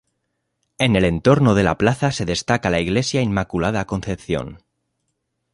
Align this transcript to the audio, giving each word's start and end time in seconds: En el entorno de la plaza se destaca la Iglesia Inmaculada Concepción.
En 0.79 0.95
el 0.95 1.03
entorno 1.05 1.53
de 1.53 1.61
la 1.61 1.77
plaza 1.77 2.11
se 2.11 2.25
destaca 2.25 2.71
la 2.71 2.79
Iglesia 2.79 3.21
Inmaculada 3.21 3.85
Concepción. 3.85 4.57